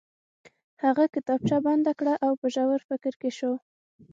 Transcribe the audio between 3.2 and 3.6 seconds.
کې شو